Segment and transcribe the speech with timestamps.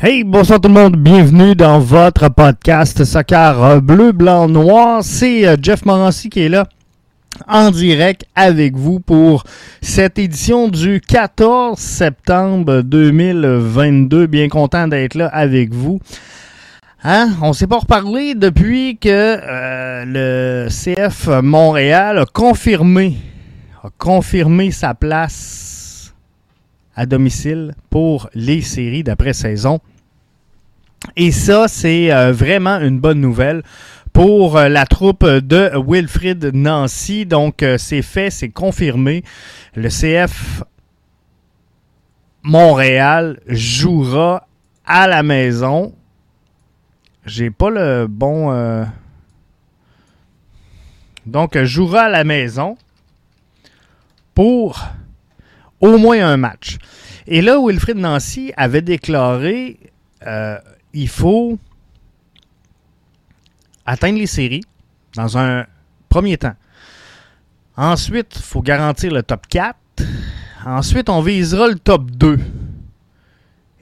[0.00, 5.02] Hey, bonsoir tout le monde, bienvenue dans votre podcast Soccer Bleu, Blanc, Noir.
[5.02, 6.68] C'est euh, Jeff Morancy qui est là
[7.48, 9.42] en direct avec vous pour
[9.82, 14.28] cette édition du 14 septembre 2022.
[14.28, 15.98] Bien content d'être là avec vous.
[17.02, 17.30] Hein?
[17.42, 23.16] On s'est pas reparlé depuis que euh, le CF Montréal a confirmé,
[23.82, 25.77] a confirmé sa place
[26.98, 29.78] à domicile pour les séries d'après-saison.
[31.16, 33.62] Et ça, c'est euh, vraiment une bonne nouvelle
[34.12, 37.24] pour euh, la troupe de Wilfrid Nancy.
[37.24, 39.22] Donc, euh, c'est fait, c'est confirmé.
[39.76, 40.64] Le CF
[42.42, 44.48] Montréal jouera
[44.84, 45.94] à la maison.
[47.26, 48.86] J'ai pas le bon.
[51.26, 52.76] Donc, jouera à la maison
[54.34, 54.82] pour
[55.80, 56.78] au moins un match.
[57.26, 59.78] Et là, Wilfrid Nancy avait déclaré
[60.26, 60.58] euh,
[60.92, 61.58] il faut
[63.86, 64.64] atteindre les séries
[65.14, 65.66] dans un
[66.08, 66.54] premier temps.
[67.76, 69.76] Ensuite, il faut garantir le top 4.
[70.66, 72.38] Ensuite, on visera le top 2.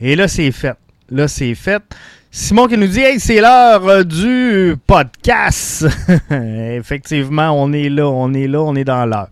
[0.01, 0.77] Et là, c'est fait.
[1.09, 1.83] Là, c'est fait.
[2.31, 5.87] Simon qui nous dit Hey, c'est l'heure euh, du podcast.
[6.31, 9.29] Effectivement, on est là, on est là, on est dans l'heure.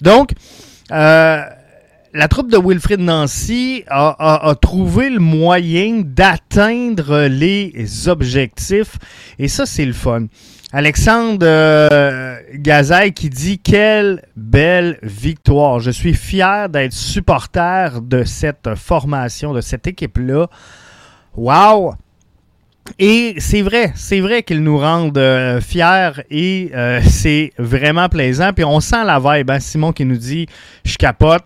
[0.00, 0.32] Donc,
[0.90, 1.44] euh,
[2.12, 8.96] la troupe de Wilfrid Nancy a, trouvé le moyen d'atteindre les objectifs.
[9.38, 10.26] Et ça, c'est le fun.
[10.72, 15.80] Alexandre euh, qui dit Quelle belle victoire.
[15.80, 20.48] Je suis fier d'être supporter de cette formation, de cette équipe-là.
[21.36, 21.94] Wow!
[22.98, 28.52] Et c'est vrai, c'est vrai qu'ils nous rendent euh, fiers et euh, c'est vraiment plaisant.
[28.52, 29.50] Puis on sent la vibe.
[29.50, 29.60] Hein?
[29.60, 30.46] Simon qui nous dit
[30.84, 31.44] Je capote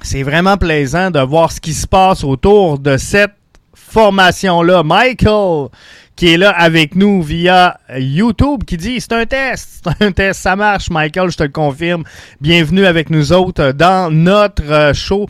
[0.00, 3.34] c'est vraiment plaisant de voir ce qui se passe autour de cette
[3.74, 4.82] formation-là.
[4.82, 5.68] Michael,
[6.16, 10.40] qui est là avec nous via YouTube, qui dit c'est un test, c'est un test,
[10.40, 12.04] ça marche, Michael, je te le confirme.
[12.40, 15.26] Bienvenue avec nous autres dans notre show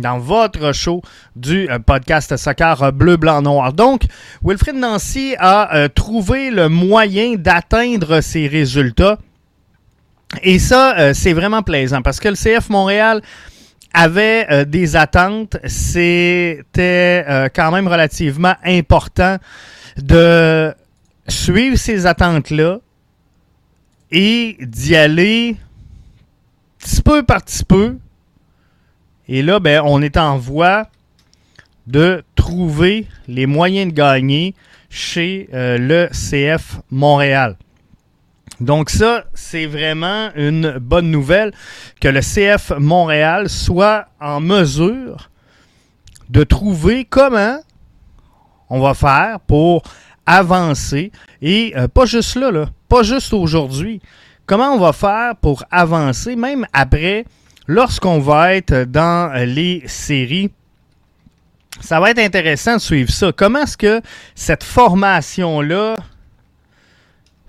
[0.00, 1.02] dans votre show
[1.36, 3.72] du euh, podcast Soccer Bleu, Blanc, Noir.
[3.72, 4.04] Donc,
[4.42, 9.18] Wilfred Nancy a euh, trouvé le moyen d'atteindre ses résultats.
[10.42, 13.20] Et ça, euh, c'est vraiment plaisant parce que le CF Montréal
[13.92, 15.56] avait euh, des attentes.
[15.66, 19.38] C'était euh, quand même relativement important
[19.96, 20.74] de
[21.28, 22.78] suivre ces attentes-là
[24.10, 25.56] et d'y aller
[26.78, 27.98] petit peu par petit peu.
[29.28, 30.88] Et là, ben, on est en voie
[31.86, 34.54] de trouver les moyens de gagner
[34.88, 37.56] chez euh, le CF Montréal.
[38.60, 41.52] Donc ça, c'est vraiment une bonne nouvelle
[42.00, 45.30] que le CF Montréal soit en mesure
[46.28, 47.58] de trouver comment
[48.68, 49.82] on va faire pour
[50.26, 51.10] avancer.
[51.42, 54.02] Et euh, pas juste là, là pas juste aujourd'hui.
[54.44, 57.24] Comment on va faire pour avancer, même après,
[57.66, 60.50] lorsqu'on va être dans les séries?
[61.80, 63.32] Ça va être intéressant de suivre ça.
[63.32, 64.02] Comment est-ce que
[64.34, 65.94] cette formation-là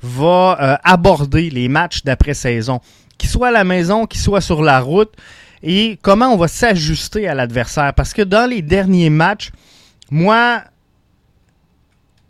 [0.01, 2.79] va euh, aborder les matchs d'après-saison,
[3.17, 5.13] qu'ils soient à la maison, qu'ils soient sur la route,
[5.63, 7.93] et comment on va s'ajuster à l'adversaire.
[7.93, 9.51] Parce que dans les derniers matchs,
[10.09, 10.63] moi,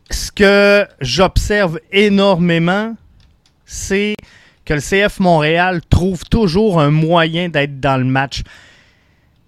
[0.09, 2.95] ce que j'observe énormément,
[3.65, 4.15] c'est
[4.65, 8.43] que le CF Montréal trouve toujours un moyen d'être dans le match.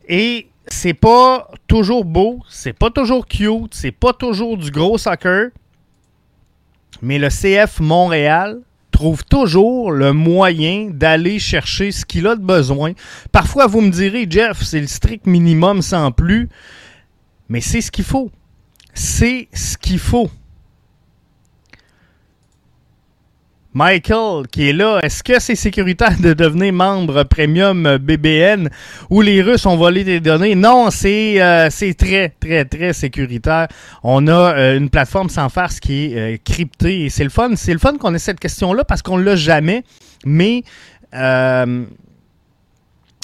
[0.08, 5.50] Et c'est pas toujours beau, c'est pas toujours cute, c'est pas toujours du gros soccer,
[7.04, 8.62] mais le CF Montréal
[8.92, 12.94] trouve toujours le moyen d'aller chercher ce qu'il a de besoin.
[13.32, 16.48] Parfois, vous me direz, Jeff, c'est le strict minimum sans plus,
[17.50, 18.32] mais c'est ce qu'il faut.
[18.94, 20.30] C'est ce qu'il faut.
[23.76, 28.70] Michael, qui est là, est-ce que c'est sécuritaire de devenir membre premium BBN
[29.10, 30.54] où les Russes ont volé des données?
[30.54, 33.68] Non, c'est euh, très, très, très sécuritaire.
[34.04, 37.56] On a euh, une plateforme sans farce qui est euh, cryptée et c'est le fun.
[37.56, 39.84] C'est le fun qu'on ait cette question-là parce qu'on l'a jamais.
[40.24, 40.64] Mais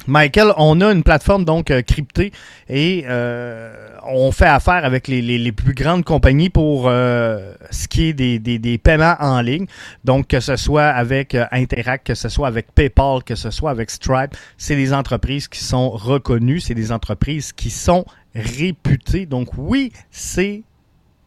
[0.08, 2.32] Michael, on a une plateforme donc euh, cryptée
[2.68, 8.14] et euh, on fait affaire avec les, plus grandes compagnies pour euh, ce qui est
[8.14, 9.66] des, paiements en ligne.
[10.06, 13.90] Donc, que ce soit avec Interact, que ce soit avec PayPal, que ce soit avec
[13.90, 19.26] Stripe, c'est des entreprises qui sont reconnues, c'est des entreprises qui sont réputées.
[19.26, 20.64] Donc, oui, c'est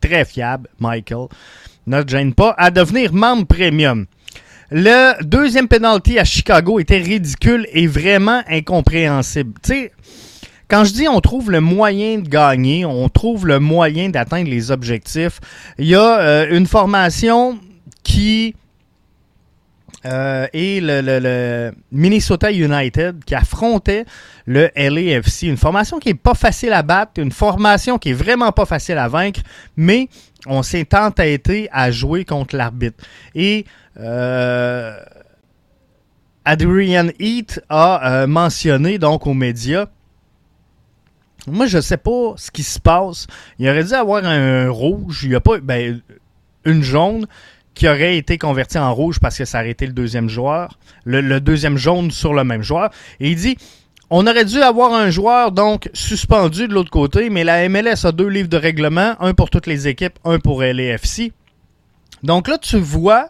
[0.01, 1.29] très fiable, Michael.
[1.87, 4.07] Ne gêne pas à devenir membre premium.
[4.75, 9.53] Le deuxième penalty à Chicago était ridicule et vraiment incompréhensible.
[9.63, 9.93] Tu sais,
[10.67, 14.71] quand je dis on trouve le moyen de gagner, on trouve le moyen d'atteindre les
[14.71, 15.41] objectifs,
[15.79, 17.59] il y a euh, une formation
[18.03, 18.55] qui
[20.07, 24.07] euh, est le, Minnesota United qui affrontait
[24.47, 25.45] le LAFC.
[25.45, 28.99] Une formation qui est pas facile à battre, une formation qui est vraiment pas facile
[28.99, 29.41] à vaincre,
[29.77, 30.09] mais
[30.47, 33.05] on s'est entêté à jouer contre l'arbitre.
[33.35, 33.65] Et
[33.99, 34.99] euh,
[36.45, 39.87] Adrian Heath a mentionné donc aux médias
[41.47, 43.27] moi, je sais pas ce qui se passe.
[43.59, 45.21] Il aurait dû avoir un rouge.
[45.25, 45.59] Il n'y a pas.
[45.59, 46.01] Ben,
[46.65, 47.27] une jaune
[47.75, 50.79] qui aurait été convertie en rouge parce que ça aurait été le deuxième joueur.
[51.05, 52.91] Le, deuxième jaune sur le même joueur.
[53.21, 53.57] Et il dit.
[54.15, 58.13] On aurait dû avoir un joueur donc suspendu de l'autre côté, mais la MLS a
[58.13, 61.33] deux livres de règlement, un pour toutes les équipes, un pour LAFC.
[62.23, 63.29] Donc là, tu vois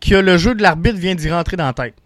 [0.00, 1.96] que le jeu de l'arbitre vient d'y rentrer dans la tête.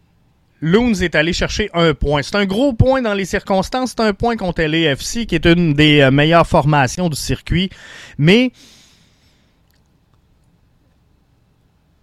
[0.61, 2.23] Loons est allé chercher un point.
[2.23, 3.91] C'est un gros point dans les circonstances.
[3.91, 7.71] C'est un point contre l'AFC, qui est une des euh, meilleures formations du circuit.
[8.19, 8.51] Mais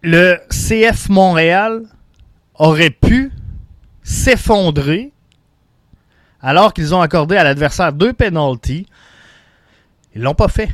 [0.01, 1.83] le CF Montréal
[2.55, 3.33] aurait pu
[4.03, 5.11] s'effondrer
[6.41, 8.85] alors qu'ils ont accordé à l'adversaire deux penalties.
[10.13, 10.69] Ils l'ont pas fait.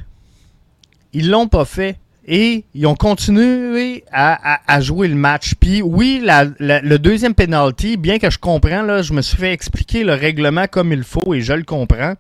[1.14, 5.56] Ils l'ont pas fait et ils ont continué à, jouer le match.
[5.60, 10.04] Puis oui, le deuxième penalty, bien que je comprends, là, je me suis fait expliquer
[10.04, 12.14] le règlement comme il faut et je le comprends.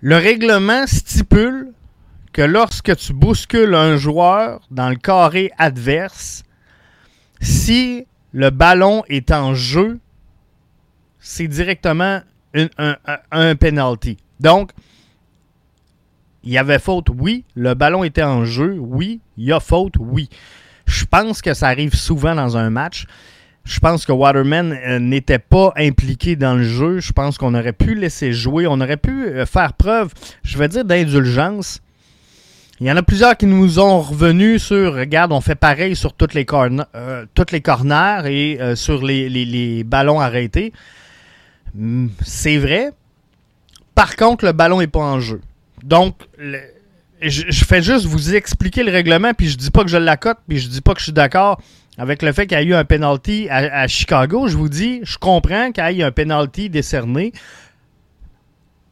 [0.00, 1.72] Le règlement stipule
[2.32, 6.42] que lorsque tu bouscules un joueur dans le carré adverse,
[7.42, 9.98] si le ballon est en jeu,
[11.18, 12.20] c'est directement
[12.54, 14.16] un, penalty.
[14.38, 14.72] Donc,
[16.42, 17.44] il y avait faute, oui.
[17.54, 19.20] Le ballon était en jeu, oui.
[19.36, 20.28] Il y a faute, oui.
[20.86, 23.06] Je pense que ça arrive souvent dans un match.
[23.64, 26.98] Je pense que Waterman euh, n'était pas impliqué dans le jeu.
[26.98, 28.66] Je pense qu'on aurait pu laisser jouer.
[28.66, 30.12] On aurait pu euh, faire preuve,
[30.42, 31.80] je vais dire, d'indulgence.
[32.80, 36.14] Il y en a plusieurs qui nous ont revenus sur, regarde, on fait pareil sur
[36.14, 36.46] toutes les,
[36.94, 40.72] euh, toutes les corners et sur les, les ballons arrêtés.
[41.74, 42.90] Hmm, c'est vrai.
[43.94, 45.40] Par contre, le ballon n'est pas en jeu.
[45.82, 46.14] Donc,
[47.20, 50.58] je, fais juste vous expliquer le règlement, puis je dis pas que je l'accote, puis
[50.58, 51.60] je dis pas que je suis d'accord
[51.98, 54.48] avec le fait qu'il y a eu un penalty à, Chicago.
[54.48, 57.32] Je vous dis, je comprends qu'il y ait un penalty décerné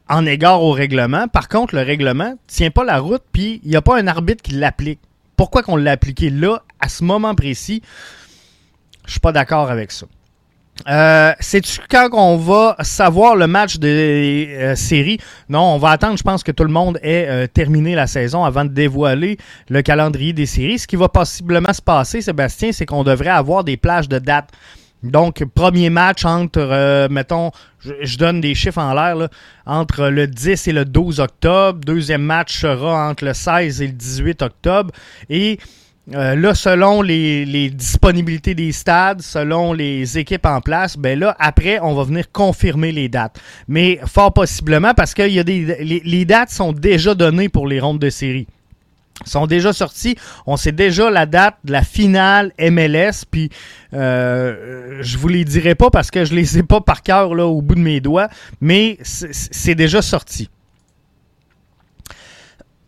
[0.09, 1.27] en égard au règlement.
[1.27, 4.41] Par contre, le règlement tient pas la route, puis il n'y a pas un arbitre
[4.41, 4.99] qui l'applique.
[5.37, 7.81] Pourquoi qu'on l'a appliqué là, à ce moment précis?
[9.05, 10.05] Je suis pas d'accord avec ça.
[10.87, 15.19] Euh, C'est-tu quand on va savoir le match des euh, séries?
[15.49, 18.45] Non, on va attendre, je pense que tout le monde ait euh, terminé la saison
[18.45, 19.37] avant de dévoiler
[19.69, 20.79] le calendrier des séries.
[20.79, 24.49] Ce qui va possiblement se passer, Sébastien, c'est qu'on devrait avoir des plages de dates.
[25.03, 29.29] Donc, premier match entre, euh, mettons, je, donne des chiffres en l'air,
[29.65, 31.79] entre le 10 et le 12 octobre.
[31.85, 34.91] Deuxième match sera entre le 16 et le 18 octobre.
[35.29, 35.57] Et
[36.15, 41.79] euh, là, selon les, disponibilités des stades, selon les équipes en place, ben là, après,
[41.81, 43.39] on va venir confirmer les dates.
[43.67, 47.79] Mais fort possiblement, parce que y a des, les, dates sont déjà données pour les
[47.79, 48.47] rondes de série
[49.25, 50.15] sont déjà sorties.
[50.45, 53.25] On sait déjà la date de la finale MLS.
[53.29, 53.49] Puis
[53.93, 57.61] euh, je vous les dirai pas parce que je les ai pas par cœur au
[57.61, 58.29] bout de mes doigts,
[58.61, 60.49] mais c'est déjà sorti.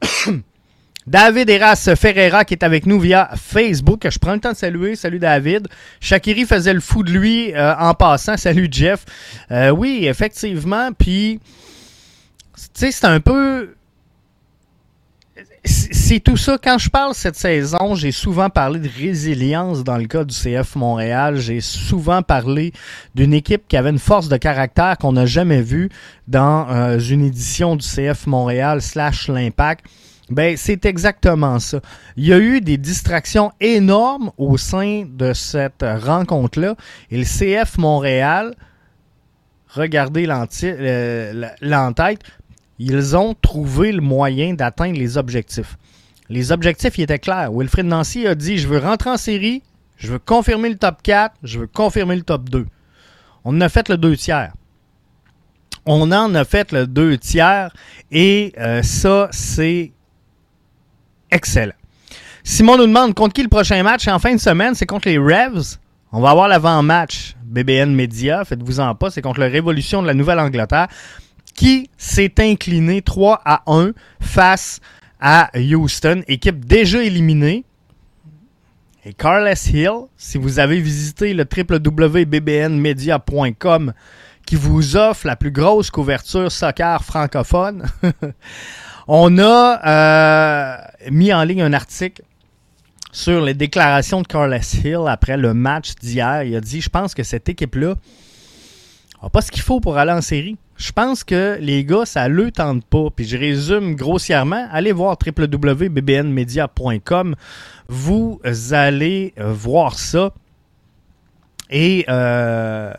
[1.07, 4.07] David Eras Ferreira qui est avec nous via Facebook.
[4.09, 4.95] Je prends le temps de saluer.
[4.95, 5.67] Salut David.
[5.99, 8.37] Shakiri faisait le fou de lui euh, en passant.
[8.37, 9.05] Salut Jeff.
[9.51, 10.91] Euh, oui, effectivement.
[10.93, 11.39] Puis,
[12.55, 13.73] tu sais, c'est un peu.
[15.63, 16.57] C'est tout ça.
[16.61, 20.75] Quand je parle cette saison, j'ai souvent parlé de résilience dans le cas du CF
[20.75, 21.37] Montréal.
[21.37, 22.73] J'ai souvent parlé
[23.13, 25.89] d'une équipe qui avait une force de caractère qu'on n'a jamais vue
[26.27, 29.85] dans euh, une édition du CF Montréal slash l'Impact.
[30.31, 31.79] Ben, c'est exactement ça.
[32.17, 36.75] Il y a eu des distractions énormes au sein de cette rencontre-là.
[37.11, 38.55] Et le CF Montréal,
[39.67, 42.19] regardez l'entête,
[42.83, 45.77] ils ont trouvé le moyen d'atteindre les objectifs.
[46.29, 47.51] Les objectifs, ils étaient clairs.
[47.53, 49.61] Wilfred Nancy a dit, je veux rentrer en série,
[49.97, 52.65] je veux confirmer le top 4, je veux confirmer le top 2.
[53.45, 54.53] On en a fait le 2 tiers.
[55.85, 57.71] On en a fait le 2 tiers
[58.11, 59.91] et euh, ça, c'est
[61.29, 61.73] excellent.
[62.43, 64.73] Simon nous demande contre qui le prochain match en fin de semaine?
[64.73, 65.77] C'est contre les Revs.
[66.11, 68.43] On va avoir l'avant-match BBN Media.
[68.43, 69.11] Faites-vous en pas.
[69.11, 70.87] C'est contre la Révolution de la Nouvelle-Angleterre
[71.53, 74.81] qui s'est incliné 3 à 1 face
[75.19, 76.23] à Houston.
[76.27, 77.63] Équipe déjà éliminée.
[79.03, 83.93] Et Carles Hill, si vous avez visité le www.bbnmedia.com
[84.45, 87.83] qui vous offre la plus grosse couverture soccer francophone,
[89.07, 90.77] on a euh,
[91.09, 92.21] mis en ligne un article
[93.11, 96.43] sur les déclarations de Carles Hill après le match d'hier.
[96.43, 97.95] Il a dit Je pense que cette équipe-là
[99.21, 100.57] n'a pas ce qu'il faut pour aller en série.
[100.81, 103.09] Je pense que les gars, ça le tente pas.
[103.15, 107.35] Puis je résume grossièrement allez voir www.bbnmedia.com.
[107.87, 110.33] Vous allez voir ça.
[111.69, 112.91] Et euh,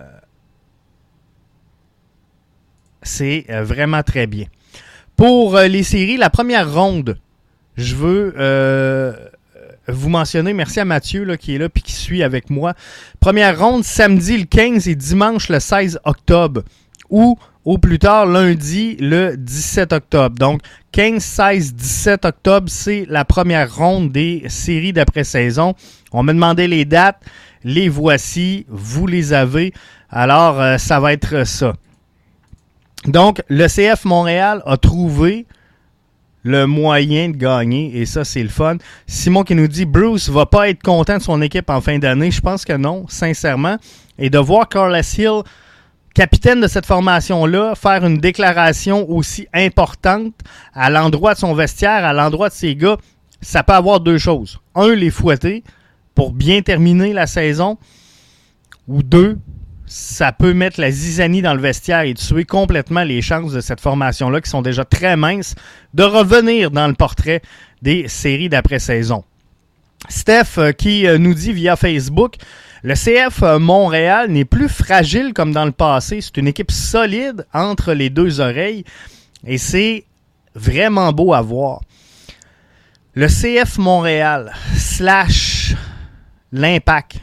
[3.03, 4.47] c'est vraiment très bien.
[5.17, 7.19] Pour euh, les séries, la première ronde,
[7.77, 9.13] je veux euh,
[9.89, 12.75] vous mentionner, merci à Mathieu qui est là et qui suit avec moi.
[13.19, 16.63] Première ronde, samedi le 15 et dimanche le 16 octobre.
[17.11, 20.37] Ou au plus tard lundi le 17 octobre.
[20.37, 25.75] Donc 15, 16, 17 octobre, c'est la première ronde des séries d'après-saison.
[26.13, 27.23] On m'a demandé les dates,
[27.65, 29.73] les voici, vous les avez.
[30.11, 31.73] Alors euh, ça va être ça.
[33.07, 35.47] Donc le CF Montréal a trouvé
[36.45, 38.77] le moyen de gagner et ça c'est le fun.
[39.07, 42.31] Simon qui nous dit Bruce va pas être content de son équipe en fin d'année,
[42.31, 43.77] je pense que non, sincèrement.
[44.19, 45.43] Et de voir Carlos Hill,
[46.15, 50.35] capitaine de cette formation-là, faire une déclaration aussi importante
[50.75, 52.97] à l'endroit de son vestiaire, à l'endroit de ses gars,
[53.41, 54.61] ça peut avoir deux choses.
[54.75, 55.65] Un, les fouetter
[56.15, 57.79] pour bien terminer la saison,
[58.89, 59.39] ou deux,
[59.87, 63.81] ça peut mettre la zizanie dans le vestiaire et tuer complètement les chances de cette
[63.81, 65.55] formation-là, qui sont déjà très minces,
[65.95, 67.43] de revenir dans le portrait
[67.83, 69.25] des séries d'après-saison.
[70.09, 72.37] Steph euh, qui euh, nous dit via Facebook,
[72.83, 76.21] le CF euh, Montréal n'est plus fragile comme dans le passé.
[76.21, 78.85] C'est une équipe solide entre les deux oreilles
[79.47, 80.05] et c'est
[80.55, 81.81] vraiment beau à voir.
[83.15, 85.75] Le CF Montréal slash
[86.51, 87.21] l'impact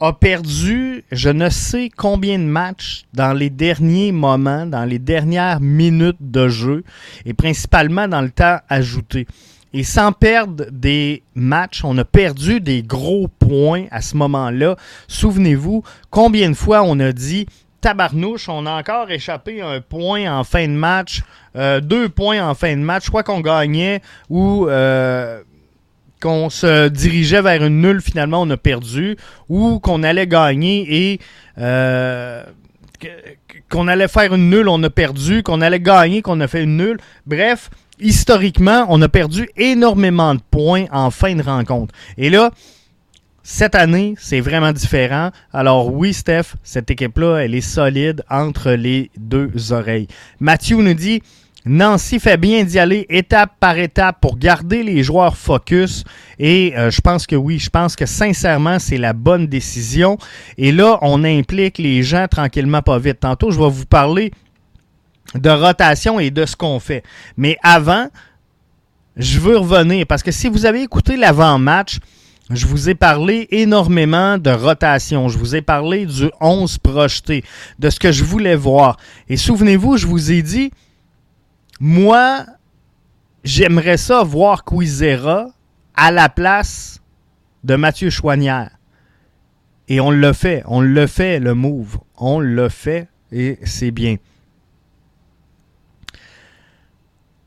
[0.00, 5.60] a perdu je ne sais combien de matchs dans les derniers moments, dans les dernières
[5.60, 6.84] minutes de jeu
[7.24, 9.26] et principalement dans le temps ajouté.
[9.72, 14.76] Et sans perdre des matchs, on a perdu des gros points à ce moment-là.
[15.06, 17.46] Souvenez-vous, combien de fois on a dit
[17.80, 21.22] tabarnouche, on a encore échappé un point en fin de match,
[21.56, 25.40] euh, deux points en fin de match, crois qu'on gagnait ou euh,
[26.20, 29.16] qu'on se dirigeait vers une nulle, finalement on a perdu,
[29.48, 31.20] ou qu'on allait gagner et
[31.58, 32.44] euh,
[33.70, 36.76] qu'on allait faire une nulle, on a perdu, qu'on allait gagner, qu'on a fait une
[36.76, 36.98] nulle.
[37.26, 41.94] Bref, historiquement, on a perdu énormément de points en fin de rencontre.
[42.16, 42.50] Et là,
[43.42, 45.30] cette année, c'est vraiment différent.
[45.52, 50.08] Alors oui, Steph, cette équipe-là, elle est solide entre les deux oreilles.
[50.38, 51.22] Mathieu nous dit,
[51.66, 56.04] Nancy fait bien d'y aller étape par étape pour garder les joueurs focus.
[56.38, 60.16] Et euh, je pense que oui, je pense que sincèrement, c'est la bonne décision.
[60.56, 63.20] Et là, on implique les gens tranquillement, pas vite.
[63.20, 64.32] Tantôt, je vais vous parler
[65.34, 67.02] de rotation et de ce qu'on fait.
[67.36, 68.08] Mais avant,
[69.16, 71.98] je veux revenir parce que si vous avez écouté l'avant-match,
[72.50, 75.28] je vous ai parlé énormément de rotation.
[75.28, 77.44] Je vous ai parlé du 11 projeté,
[77.78, 78.96] de ce que je voulais voir.
[79.28, 80.72] Et souvenez-vous, je vous ai dit,
[81.78, 82.44] moi,
[83.44, 85.46] j'aimerais ça voir Quizera
[85.94, 87.00] à la place
[87.62, 88.70] de Mathieu Chouanière.
[89.86, 91.98] Et on le fait, on le fait, le move.
[92.16, 94.16] On le fait et c'est bien.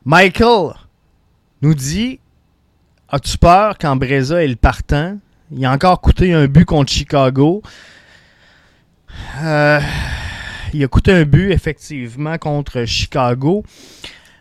[0.04, 0.74] Michael
[1.62, 2.20] nous dit
[3.08, 5.18] As-tu peur quand Breza est le partant
[5.50, 7.62] Il a encore coûté un but contre Chicago?
[9.42, 9.80] Euh,
[10.74, 13.64] il a coûté un but, effectivement, contre Chicago.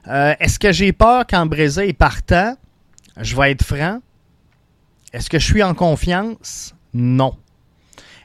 [0.08, 2.58] Euh, est-ce que j'ai peur quand Breza est partant?
[3.18, 4.02] Je vais être franc.
[5.14, 6.76] Est-ce que je suis en confiance?
[6.94, 7.38] Non.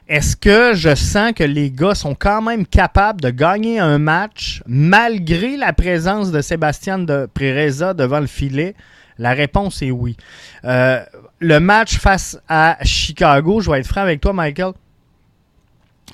[0.09, 4.63] Est-ce que je sens que les gars sont quand même capables de gagner un match
[4.65, 8.73] malgré la présence de Sébastien de Prereza devant le filet?
[9.19, 10.17] La réponse est oui.
[10.65, 10.99] Euh,
[11.37, 14.71] le match face à Chicago, je vais être franc avec toi, Michael.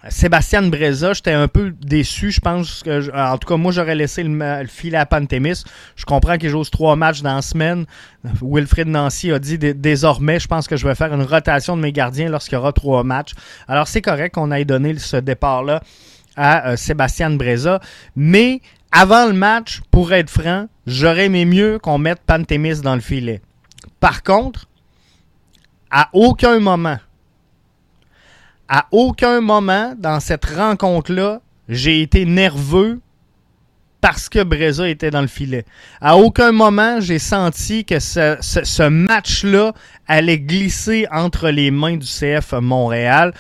[0.10, 2.32] Sébastien Breza, j'étais un peu déçu.
[2.32, 5.64] Je pense que, en tout cas, moi, j'aurais laissé le, filet à Pantémis.
[5.96, 7.86] Je comprends qu'il joue trois matchs dans la semaine.
[8.42, 11.92] Wilfred Nancy a dit désormais, je pense que je vais faire une rotation de mes
[11.92, 13.34] gardiens lorsqu'il y aura trois matchs.
[13.68, 15.82] Alors, c'est correct qu'on ait donné ce départ-là
[16.36, 17.80] à euh, Sébastien Breza.
[18.16, 18.62] Mais
[18.92, 23.42] avant le match, pour être franc, j'aurais aimé mieux qu'on mette Pantémis dans le filet.
[24.00, 24.68] Par contre,
[25.90, 26.98] à aucun moment,
[28.68, 33.00] à aucun moment dans cette rencontre-là, j'ai été nerveux
[34.02, 35.66] parce que Breza était dans le filet.
[36.00, 39.74] À aucun moment, j'ai senti que ce, match-là
[40.08, 43.34] allait glisser entre les mains du CF Montréal.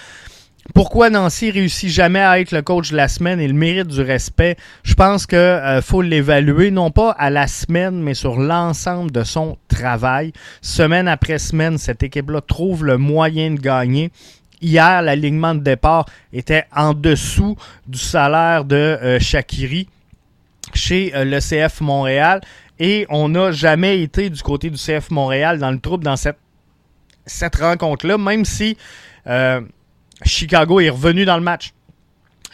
[0.73, 4.01] Pourquoi Nancy réussit jamais à être le coach de la semaine et le mérite du
[4.01, 4.57] respect?
[4.81, 9.23] Je pense qu'il euh, faut l'évaluer non pas à la semaine, mais sur l'ensemble de
[9.23, 10.33] son travail.
[10.61, 14.11] Semaine après semaine, cette équipe-là trouve le moyen de gagner.
[14.65, 17.55] Hier, l'alignement de départ était en dessous
[17.85, 19.87] du salaire de euh, Shakiri
[20.73, 22.41] chez euh, le CF Montréal.
[22.79, 26.39] Et on n'a jamais été du côté du CF Montréal dans le trouble dans cette,
[27.27, 28.75] cette rencontre-là, même si
[30.23, 31.71] Chicago est revenu dans le match.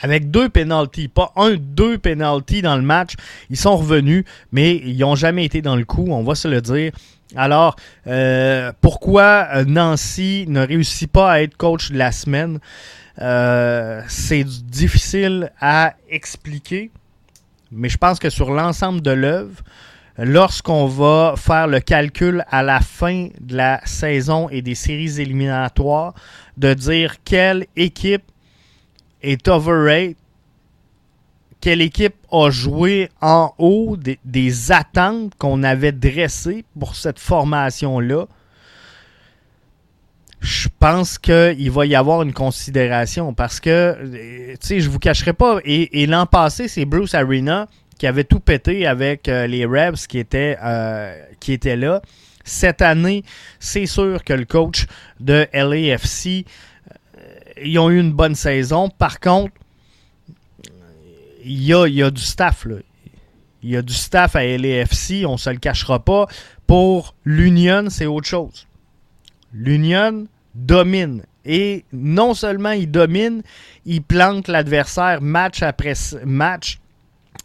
[0.02, 3.14] Avec deux penalties, pas un, deux penalties dans le match.
[3.50, 6.60] Ils sont revenus, mais ils n'ont jamais été dans le coup, on va se le
[6.60, 6.92] dire.
[7.36, 7.76] Alors,
[8.08, 12.60] euh, pourquoi euh, Nancy ne réussit pas à être coach de la semaine?
[13.20, 16.92] Euh, c'est difficile à expliquer,
[17.72, 19.62] mais je pense que sur l'ensemble de l'œuvre,
[20.18, 26.14] lorsqu'on va faire le calcul à la fin de la saison et des séries éliminatoires,
[26.58, 28.24] de dire quelle équipe
[29.22, 30.16] est overrated,
[31.62, 38.26] quelle équipe a joué en haut des, attentes qu'on avait dressées pour cette formation-là.
[40.42, 43.96] Je pense qu'il va y avoir une considération parce que,
[44.54, 47.68] tu sais, je vous cacherai pas, et, l'an passé, c'est Bruce Arena
[48.00, 52.02] qui avait tout pété avec euh, les Rebs qui étaient, euh, qui étaient là.
[52.44, 53.24] Cette année,
[53.60, 54.88] c'est sûr que le coach
[55.20, 57.24] de LAFC, euh,
[57.64, 58.90] ils ont eu une bonne saison.
[58.90, 59.54] Par contre,
[61.44, 62.68] il y a, du staff.
[63.64, 66.28] Il y a du staff à LAFC, on ne se le cachera pas.
[66.68, 68.68] Pour l'Union, c'est autre chose.
[69.54, 71.24] L'Union domine.
[71.44, 73.42] Et non seulement il domine,
[73.86, 76.80] il plante l'adversaire match après match.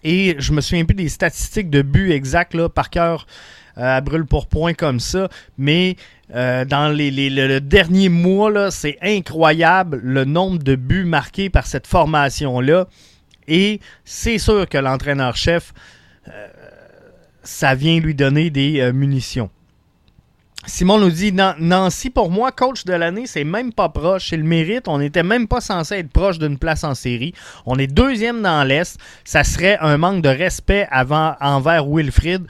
[0.05, 3.27] Et je me souviens plus des statistiques de but exacts là, par cœur
[3.79, 5.29] euh, à brûle pour point comme ça.
[5.59, 5.97] Mais
[6.35, 11.87] euh, dans les, le, dernier mois, c'est incroyable le nombre de buts marqués par cette
[11.87, 12.87] formation-là.
[13.49, 15.73] Et c'est sûr que l'entraîneur-chef,
[16.29, 16.49] euh,
[17.43, 19.51] ça vient lui donner des munitions.
[20.67, 24.31] Simon nous dit Nancy, pour moi, coach de l'année, c'est même pas proche.
[24.31, 24.89] C'est le mérite.
[24.89, 27.35] On n'était même pas censé être proche d'une place en série.
[27.67, 28.99] On est deuxième dans l'Est.
[29.25, 32.47] Ça serait un manque de respect envers Wilfrid.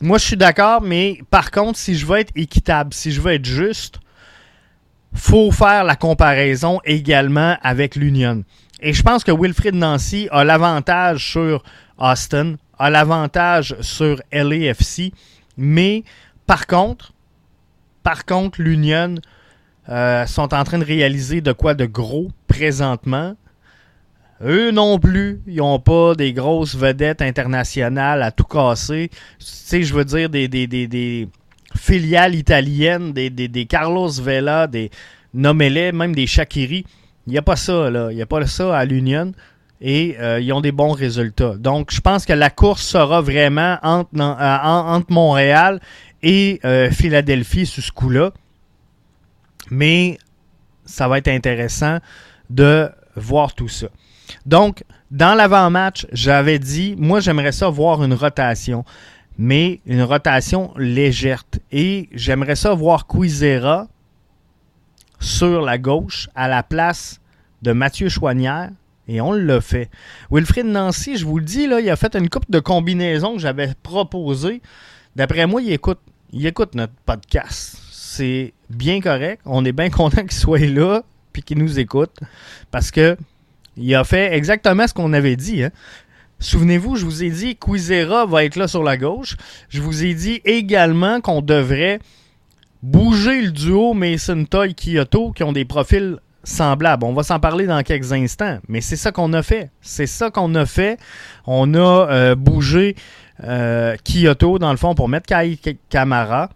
[0.00, 3.32] Moi, je suis d'accord, mais par contre, si je veux être équitable, si je veux
[3.32, 3.98] être juste,
[5.12, 8.44] faut faire la comparaison également avec l'Union.
[8.80, 11.62] Et je pense que Wilfrid Nancy a l'avantage sur
[11.98, 15.12] Austin, a l'avantage sur LAFC,
[15.56, 16.04] mais
[16.46, 17.12] par contre,
[18.02, 19.16] par contre, l'Union
[19.88, 23.34] euh, sont en train de réaliser de quoi de gros présentement.
[24.42, 29.10] Eux non plus, ils n'ont pas des grosses vedettes internationales à tout casser.
[29.10, 31.28] Tu sais, je veux dire, des,
[31.74, 34.90] filiales italiennes, des, Carlos Vela, des
[35.34, 36.84] nommez même des Shakiri.
[37.28, 38.08] Il n'y a pas ça, là.
[38.10, 39.32] Il n'y a pas ça à l'Union.
[39.82, 41.56] Et euh, ils ont des bons résultats.
[41.58, 45.78] Donc, je pense que la course sera vraiment entre, euh, entre Montréal
[46.22, 48.32] et euh, Philadelphie sur ce coup-là.
[49.70, 50.18] Mais
[50.86, 51.98] ça va être intéressant
[52.48, 53.88] de voir tout ça.
[54.46, 58.86] Donc, dans l'avant-match, j'avais dit, moi, j'aimerais ça voir une rotation,
[59.36, 61.44] mais une rotation légère.
[61.72, 63.86] Et j'aimerais ça voir Quizera
[65.18, 67.20] sur la gauche à la place
[67.62, 68.70] de Mathieu Chouanière.
[69.08, 69.90] Et on l'a fait.
[70.30, 73.40] Wilfrid Nancy, je vous le dis, là, il a fait une coupe de combinaisons que
[73.40, 74.60] j'avais proposées.
[75.16, 76.00] D'après moi, il écoute,
[76.30, 77.78] il écoute notre podcast.
[77.90, 79.40] C'est bien correct.
[79.46, 81.02] On est bien content qu'il soit là
[81.32, 82.14] puis qu'il nous écoute.
[82.70, 83.16] Parce que
[83.78, 85.62] il a fait exactement ce qu'on avait dit.
[85.62, 85.70] Hein.
[86.40, 89.36] Souvenez-vous, je vous ai dit Quizera va être là sur la gauche.
[89.68, 92.00] Je vous ai dit également qu'on devrait
[92.82, 97.04] bouger le duo Mason Toy Kyoto qui ont des profils semblables.
[97.04, 99.70] On va s'en parler dans quelques instants, mais c'est ça qu'on a fait.
[99.80, 100.98] C'est ça qu'on a fait.
[101.46, 101.78] On a
[102.10, 102.96] euh, bougé
[103.44, 106.50] euh, Kyoto dans le fond pour mettre Kai Kamara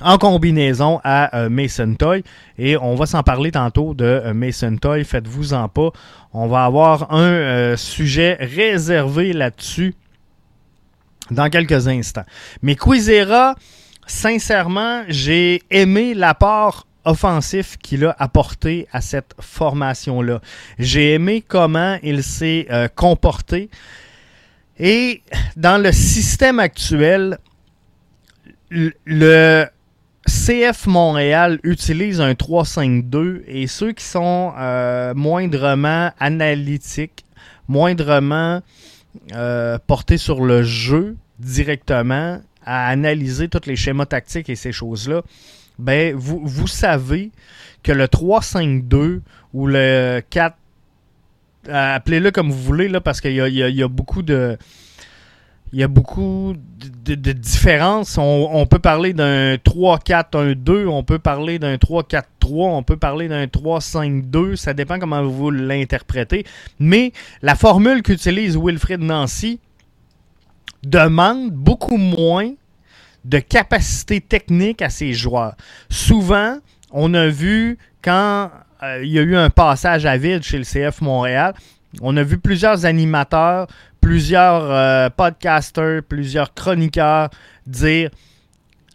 [0.00, 2.24] en combinaison à euh, Mason Toy.
[2.58, 5.04] Et on va s'en parler tantôt de Mason Toy.
[5.04, 5.90] Faites-vous-en pas.
[6.32, 9.94] On va avoir un sujet réservé là-dessus
[11.30, 12.24] dans quelques instants.
[12.62, 13.54] Mais Quizera,
[14.06, 20.40] sincèrement, j'ai aimé l'apport offensif qu'il a apporté à cette formation-là.
[20.78, 23.70] J'ai aimé comment il s'est comporté.
[24.78, 25.22] Et
[25.56, 27.38] dans le système actuel,
[28.70, 29.66] le
[30.26, 37.24] CF Montréal utilise un 3-5-2 et ceux qui sont euh, moindrement analytiques,
[37.68, 38.62] moindrement
[39.34, 45.22] euh, porté sur le jeu directement, à analyser tous les schémas tactiques et ces choses-là,
[45.78, 47.30] ben vous, savez
[47.82, 49.20] que le 3-5-2
[49.54, 50.56] ou le 4
[51.68, 54.58] euh, appelez-le comme vous voulez là parce qu'il y, y a, beaucoup de
[55.72, 56.54] il y a beaucoup
[57.04, 58.18] de, différences.
[58.18, 64.56] On, peut parler d'un 3-4-1-2, on peut parler d'un 3-4-3, on peut parler d'un 3-5-2,
[64.56, 66.44] ça dépend comment vous l'interprétez.
[66.78, 69.60] Mais la formule qu'utilise Wilfred Nancy
[70.82, 72.52] demande beaucoup moins
[73.24, 75.54] de capacité technique à ses joueurs.
[75.88, 76.58] Souvent,
[76.90, 78.50] on a vu quand
[78.82, 81.54] euh, il y a eu un passage à vide chez le CF Montréal,
[82.00, 83.68] on a vu plusieurs animateurs,
[84.00, 87.30] plusieurs euh, podcasters, plusieurs chroniqueurs
[87.66, 88.10] dire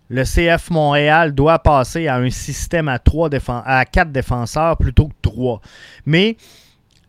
[0.10, 3.30] le CF Montréal doit passer à un système à, trois
[3.66, 5.62] à quatre défenseurs plutôt que trois.
[6.06, 6.38] Mais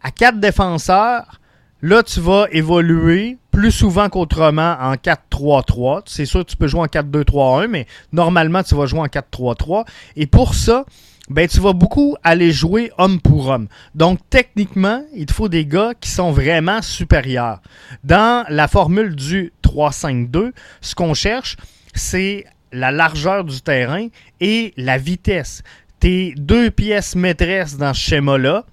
[0.02, 1.40] à quatre défenseurs,
[1.80, 6.02] là, tu vas évoluer plus souvent qu'autrement en 4-3-3.
[6.06, 9.84] C'est sûr que tu peux jouer en 4-2-3-1, mais normalement, tu vas jouer en 4-3-3.
[10.14, 10.84] Et pour ça,
[11.28, 13.66] ben tu vas beaucoup aller jouer homme pour homme.
[13.96, 17.60] Donc techniquement, il te faut des gars qui sont vraiment supérieurs.
[18.04, 21.56] Dans la formule du 3-5-2, ce qu'on cherche,
[21.94, 24.06] c'est la largeur du terrain
[24.40, 25.64] et la vitesse.
[25.98, 28.66] Tes deux pièces maîtresses dans ce schéma-là,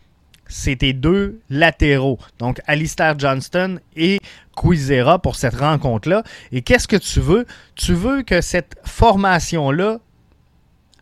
[0.47, 2.19] c'est tes deux latéraux.
[2.39, 4.19] Donc Alistair Johnston et
[4.55, 6.23] Quizera pour cette rencontre-là.
[6.51, 7.45] Et qu'est-ce que tu veux?
[7.75, 9.99] Tu veux que cette formation-là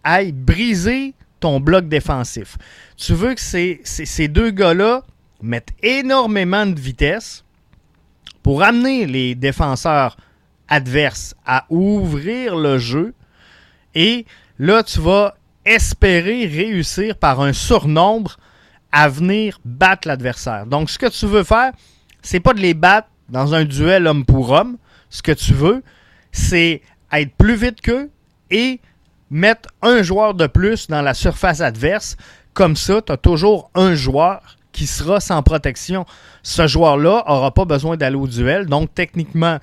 [0.04, 2.58] aille briser ton bloc défensif.
[2.98, 5.04] Tu veux que ces, ces, deux gars-là
[5.42, 7.44] mettent énormément de vitesse
[8.42, 10.18] pour amener les défenseurs
[10.68, 13.13] adverses à ouvrir le jeu.
[13.94, 14.26] Et
[14.58, 15.36] là, tu vas
[15.66, 18.38] espérer réussir par un surnombre
[18.92, 20.66] à venir battre l'adversaire.
[20.66, 21.72] Donc, ce que tu veux faire,
[22.22, 24.78] c'est pas de les battre dans un duel homme pour homme.
[25.10, 25.84] Ce que tu veux,
[26.32, 28.10] c'est être plus vite qu'eux
[28.50, 28.80] et
[29.30, 32.15] mettre un joueur de plus dans la surface adverse.
[32.54, 36.06] Comme ça, tu as toujours un joueur qui sera sans protection.
[36.43, 39.58] Ce joueur-là n'aura pas besoin d'aller au duel, donc techniquement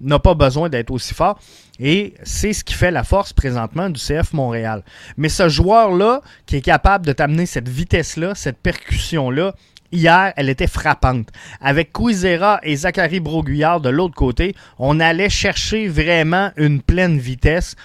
[0.00, 1.40] n'a pas besoin d'être aussi fort.
[1.80, 4.84] Et c'est ce qui fait la force présentement du CF Montréal.
[5.16, 9.54] Mais ce joueur-là, qui est capable de t'amener cette vitesse-là, cette percussion-là,
[9.92, 11.28] hier, elle était frappante.
[11.60, 17.76] Avec Quizera et Zachary Broguillard de l'autre côté, on allait chercher vraiment une pleine vitesse.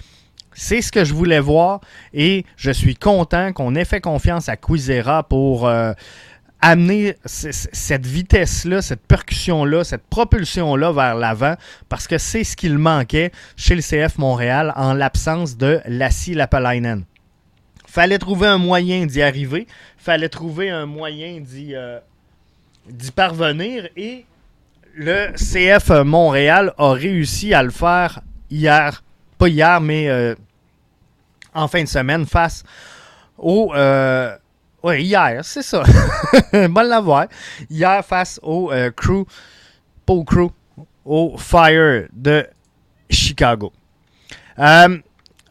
[0.54, 1.82] C'est ce que je voulais voir
[2.13, 5.94] et je suis content qu'on ait fait confiance à Quizera pour euh,
[6.62, 11.56] amener cette vitesse-là, cette percussion-là, cette propulsion-là vers l'avant
[11.89, 17.04] parce que c'est ce qu'il manquait chez le CF Montréal en l'absence de Lassie Lapalainen.
[17.94, 22.00] Fallait trouver un moyen d'y arriver, fallait trouver un moyen d'y euh,
[23.16, 24.26] parvenir et
[24.96, 29.04] le CF Montréal a réussi à le faire hier
[29.38, 30.34] pas hier, mais euh,
[31.54, 32.64] en fin de semaine, face
[33.38, 33.74] au.
[33.76, 34.36] Euh,
[34.82, 35.84] oui, hier, c'est ça.
[36.54, 37.28] bon l'avoir.
[37.70, 39.26] Hier, face au euh, crew,
[40.04, 40.50] pas au crew,
[41.06, 42.48] au Fire de
[43.08, 43.72] Chicago.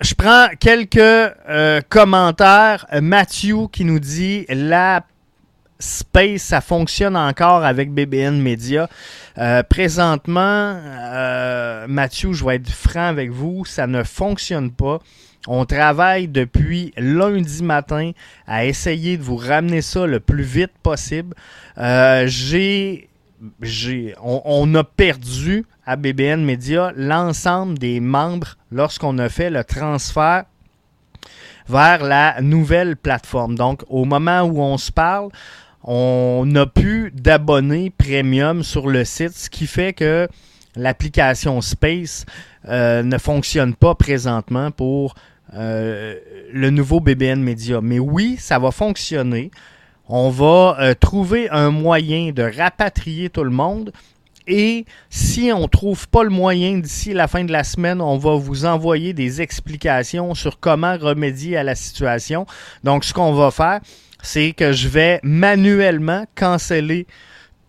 [0.03, 2.87] Je prends quelques commentaires.
[3.01, 5.05] Matthew qui nous dit la
[5.83, 8.88] Space, ça fonctionne encore avec BBN Media.
[9.38, 15.01] Euh, présentement, euh, Mathieu, je vais être franc avec vous, ça ne fonctionne pas.
[15.49, 18.12] On travaille depuis lundi matin
[18.47, 21.35] à essayer de vous ramener ça le plus vite possible.
[21.79, 23.09] Euh, j'ai,
[24.23, 30.45] on, a perdu à BBN Media l'ensemble des membres lorsqu'on a fait le transfert
[31.69, 33.57] vers la nouvelle plateforme.
[33.57, 35.31] Donc, au moment où on se parle,
[35.85, 40.29] on n'a plus d'abonnés premium sur le site, ce qui fait que
[40.77, 42.25] l'application Space
[42.69, 45.15] euh, ne fonctionne pas présentement pour
[45.55, 46.17] euh,
[46.53, 47.81] le nouveau BBN Media.
[47.83, 49.51] Mais oui, ça va fonctionner.
[50.14, 53.94] On va euh, trouver un moyen de rapatrier tout le monde.
[54.46, 58.18] Et si on ne trouve pas le moyen d'ici la fin de la semaine, on
[58.18, 62.44] va vous envoyer des explications sur comment remédier à la situation.
[62.85, 63.81] Donc, ce qu'on va faire,
[64.22, 67.07] c'est que je vais manuellement canceller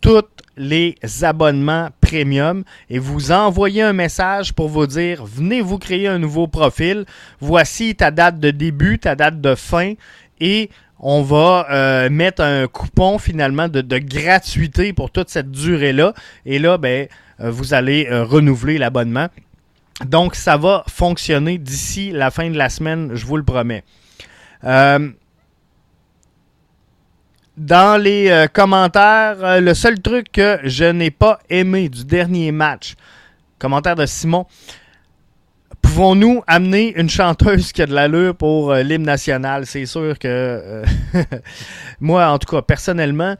[0.02, 0.28] tous
[0.58, 6.18] les abonnements premium et vous envoyer un message pour vous dire venez vous créer un
[6.18, 7.06] nouveau profil.
[7.40, 9.94] Voici ta date de début, ta date de fin
[10.40, 10.68] et
[11.06, 16.14] on va euh, mettre un coupon finalement de, gratuité pour toute cette durée-là.
[16.46, 17.08] Et là, ben,
[17.40, 19.28] euh, vous allez euh, renouveler l'abonnement.
[20.06, 23.84] Donc, ça va fonctionner d'ici la fin de la semaine, je vous le promets.
[24.62, 25.12] dans
[28.02, 32.94] les commentaires, le seul truc que je n'ai pas aimé du dernier match,
[33.58, 34.46] commentaire de Simon,
[35.94, 39.64] pouvons-nous amener une chanteuse qui a de l'allure pour euh, l'hymne national?
[39.64, 40.82] C'est sûr que
[42.00, 43.36] moi, en tout cas, personnellement,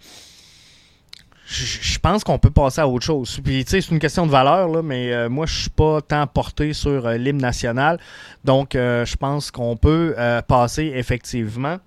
[1.49, 3.41] je pense qu'on peut passer à autre chose.
[3.43, 6.29] Puis, tu sais, c'est une question de valeur, là, mais moi, je suis pas tant
[6.29, 7.99] porté sur l'hymne national.
[8.45, 10.15] Donc, je pense qu'on peut
[10.47, 11.79] passer effectivement.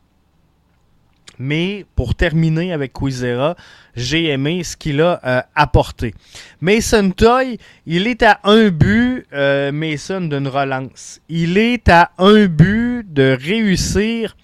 [1.40, 3.56] Mais pour terminer avec Quizera,
[3.96, 6.16] j'ai aimé ce qu'il a euh, apporté.
[6.62, 11.20] Mason Toy, il est à un but, euh, Mason, d'une relance.
[11.30, 14.36] Il est à un but de réussir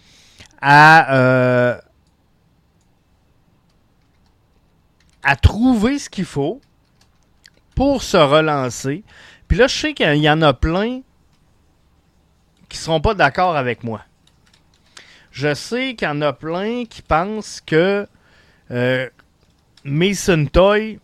[0.62, 1.77] à, euh,
[5.23, 6.62] à trouver ce qu'il faut
[7.75, 9.03] pour se relancer.
[9.47, 11.01] Puis là, je sais qu'il y en a plein
[12.69, 14.01] qui ne seront pas d'accord avec moi.
[15.34, 18.08] Je sais qu'il y en a plein qui pensent que
[18.69, 19.10] euh,
[19.84, 21.00] Mason Toy,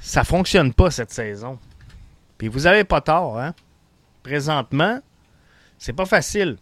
[0.00, 1.58] ça fonctionne pas cette saison.
[2.38, 3.54] Puis vous avez pas tort, hein?
[4.22, 4.98] Présentement,
[5.76, 6.56] c'est pas facile.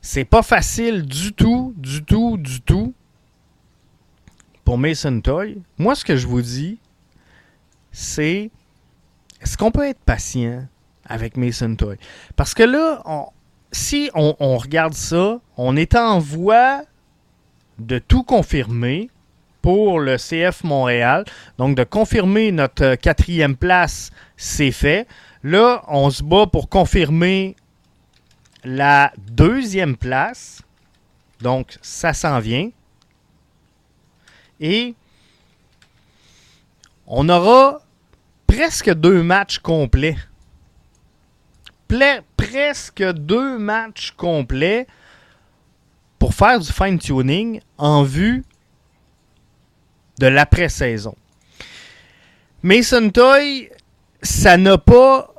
[0.00, 2.94] C'est pas facile du tout, du tout, du tout
[4.64, 5.60] pour Mason Toy.
[5.76, 6.80] Moi, ce que je vous dis,
[7.90, 8.50] c'est
[9.42, 10.66] est-ce qu'on peut être patient
[11.04, 11.98] avec Mason Toy?
[12.36, 13.26] Parce que là, on,
[13.72, 16.82] si on, regarde ça, on est en voie
[17.78, 19.10] de tout confirmer
[19.62, 21.24] pour le CF Montréal.
[21.58, 25.08] Donc, de confirmer notre quatrième place, c'est fait.
[25.42, 27.56] Là, on se bat pour confirmer
[28.62, 30.62] la deuxième place.
[31.40, 32.70] Donc, ça s'en vient.
[34.60, 34.94] Et
[37.06, 37.80] on aura
[38.46, 40.16] presque deux matchs complets
[42.36, 44.86] presque deux matchs complets
[46.18, 48.44] pour faire du fine-tuning en vue
[50.18, 51.14] de l'après-saison.
[52.62, 53.68] Mason Toy,
[54.22, 55.34] ça n'a pas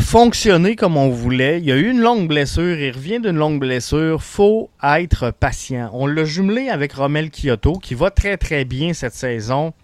[0.00, 1.58] fonctionné comme on voulait.
[1.58, 4.22] Il y a eu une longue blessure, il revient d'une longue blessure.
[4.22, 5.90] faut être patient.
[5.92, 9.74] On l'a jumelé avec Romel Kyoto, qui va très très bien cette saison,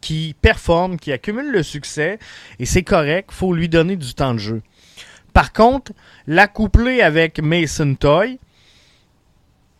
[0.00, 2.18] qui performe, qui accumule le succès,
[2.58, 4.62] et c'est correct, faut lui donner du temps de jeu.
[5.34, 5.92] Par contre,
[6.28, 8.38] l'accoupler avec Mason Toy,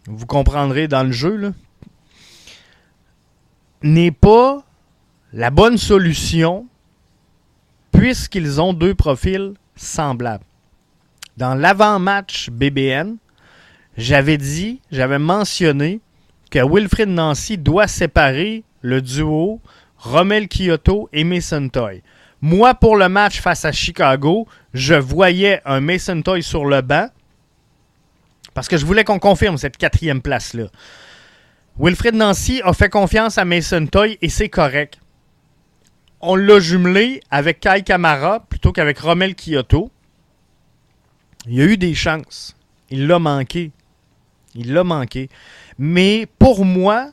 [0.07, 1.55] vous comprendrez dans le jeu,
[3.83, 4.65] n'est pas
[5.33, 6.67] la bonne solution
[7.93, 10.45] puisqu'ils ont deux profils semblables.
[11.37, 13.17] Dans l'avant-match BBN,
[13.97, 16.01] j'avais dit, j'avais mentionné
[16.51, 19.61] que Wilfred Nancy doit séparer le duo
[19.99, 22.03] Rommel Kyoto et Mason Toy.
[22.47, 27.09] Moi, pour le match face à Chicago, je voyais un Mason Toy sur le banc
[28.53, 30.67] parce que je voulais qu'on confirme cette quatrième place-là.
[31.79, 35.01] Wilfred Nancy a fait confiance à Mason Toy et c'est correct.
[36.21, 39.91] On l'a jumelé avec Kai Kamara plutôt qu'avec Romel Kyoto.
[41.47, 42.55] Il y a eu des chances.
[42.91, 43.71] Il l'a manqué.
[44.55, 45.31] Il l'a manqué.
[45.79, 47.11] Mais pour moi,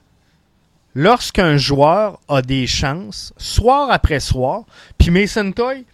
[0.96, 4.64] lorsqu'un joueur a des chances, soir après soir,
[4.98, 5.86] puis Mason Toy,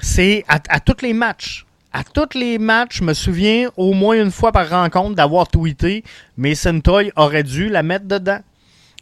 [0.00, 1.66] c'est à, tous les matchs.
[1.92, 6.02] À tous les matchs, je me souviens au moins une fois par rencontre d'avoir tweeté
[6.36, 8.40] Mason Toy aurait dû la mettre dedans.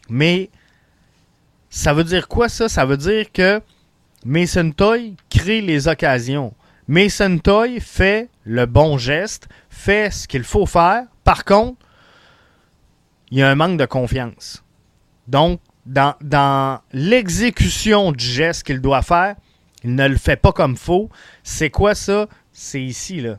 [0.09, 0.49] Mais
[1.69, 2.69] ça veut dire quoi ça?
[2.69, 3.61] Ça veut dire que
[4.25, 6.53] Mason Toy crée les occasions.
[6.87, 11.05] Mason Toy fait le bon geste, fait ce qu'il faut faire.
[11.23, 11.77] Par contre,
[13.31, 14.62] il y a un manque de confiance.
[15.27, 19.35] Donc, dans, l'exécution du geste qu'il doit faire,
[19.83, 21.09] il ne le fait pas comme faut.
[21.43, 22.27] C'est quoi ça?
[22.51, 23.37] C'est ici, là.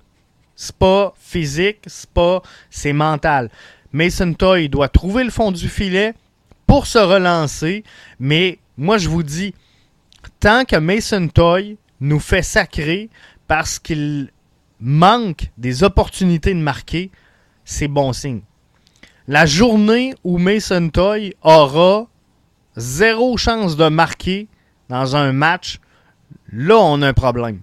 [0.56, 2.42] C'est pas physique, c'est pas.
[2.70, 3.50] C'est mental.
[3.92, 6.14] Mason Toy doit trouver le fond du filet
[6.66, 7.84] pour se relancer.
[8.18, 9.54] Mais moi, je vous dis,
[10.40, 13.08] tant que Mason Toy nous fait sacrer
[13.46, 14.30] parce qu'il
[14.80, 17.10] manque des opportunités de marquer,
[17.64, 18.42] c'est bon signe.
[19.26, 22.06] La journée où Mason Toy aura
[22.76, 24.48] zéro chance de marquer
[24.90, 25.80] dans un match,
[26.52, 27.60] là, on a un problème.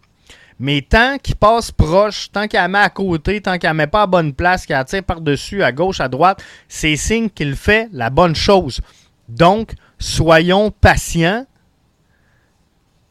[0.60, 3.86] Mais tant qu'il passe proche, tant qu'il la met à côté, tant qu'il la met
[3.86, 7.56] pas à bonne place, qu'il la tire par-dessus, à gauche, à droite, c'est signe qu'il
[7.56, 8.82] fait la bonne chose.
[9.30, 11.46] Donc, soyons patients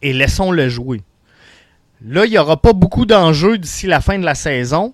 [0.02, 1.02] et laissons-le jouer.
[2.04, 4.92] Là, il n'y aura pas beaucoup d'enjeux d'ici la fin de la saison.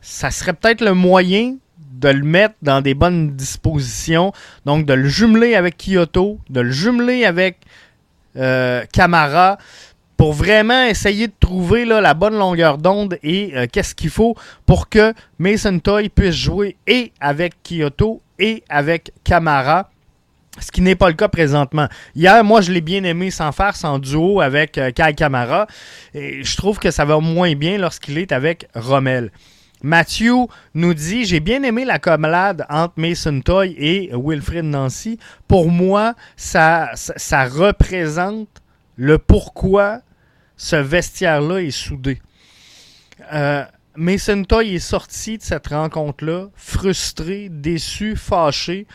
[0.00, 1.56] Ça serait peut-être le moyen
[2.02, 4.32] de le mettre dans des bonnes dispositions.
[4.66, 7.58] Donc, de le jumeler avec Kyoto, de le jumeler avec
[8.36, 9.58] euh, Camara
[10.16, 14.36] pour vraiment essayer de trouver la bonne longueur d'onde et euh, qu'est-ce qu'il faut
[14.66, 19.88] pour que Mason Toy puisse jouer et avec Kyoto et avec Camara.
[20.60, 21.88] Ce qui n'est pas le cas présentement.
[22.14, 25.66] Hier, moi, je l'ai bien aimé sans faire, sans duo avec euh, Kai Camara.
[26.14, 29.30] Et je trouve que ça va moins bien lorsqu'il est avec Rommel.
[29.82, 35.18] Matthew nous dit J'ai bien aimé la commelade entre Mason Toy et Wilfred Nancy.
[35.48, 36.92] Pour moi, ça,
[37.26, 38.48] représente
[38.96, 40.00] le pourquoi
[40.56, 42.20] ce vestiaire-là est soudé.
[43.32, 43.64] Euh,
[43.96, 48.86] Mason Toy est sorti de cette rencontre-là frustré, déçu, fâché.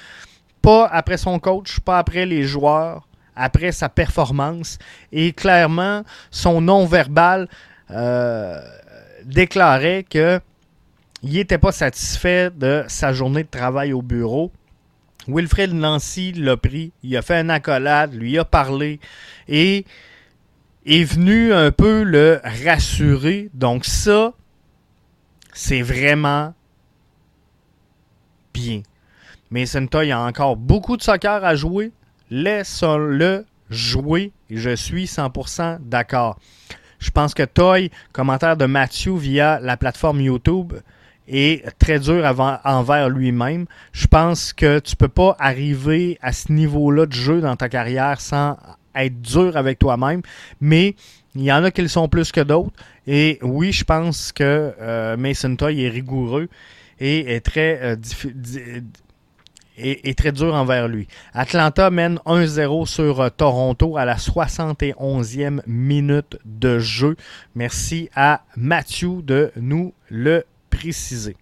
[0.61, 4.79] Pas après son coach, pas après les joueurs, après sa performance.
[5.11, 7.47] Et clairement, son non-verbal
[7.91, 8.59] euh,
[9.25, 10.39] déclarait que
[11.23, 14.51] il n'était pas satisfait de sa journée de travail au bureau.
[15.27, 18.99] Wilfred Nancy l'a pris, il a fait une accolade, lui a parlé
[19.47, 19.85] et
[20.85, 23.49] est venu un peu le rassurer.
[23.53, 24.33] Donc ça,
[25.53, 26.53] c'est vraiment
[28.53, 28.83] bien.
[29.49, 31.91] Mason Toy a encore beaucoup de soccer à jouer.
[32.29, 34.31] Laisse-le jouer.
[34.49, 36.39] Je suis 100% d'accord.
[36.99, 40.73] Je pense que Toy, commentaire de Matthew via la plateforme YouTube,
[41.27, 42.23] et très dur
[42.63, 43.65] envers lui-même.
[43.91, 48.21] Je pense que tu peux pas arriver à ce niveau-là de jeu dans ta carrière
[48.21, 48.57] sans
[48.95, 50.21] être dur avec toi-même,
[50.59, 50.95] mais
[51.35, 52.71] il y en a qui le sont plus que d'autres.
[53.05, 56.49] Et oui, je pense que euh, Mason Toy est rigoureux
[56.99, 57.95] et est très, euh,
[60.17, 61.07] très dur envers lui.
[61.33, 67.15] Atlanta mène 1-0 sur euh, Toronto à la 71e minute de jeu.
[67.53, 70.43] Merci à Matthew de nous le
[70.77, 71.35] préciser.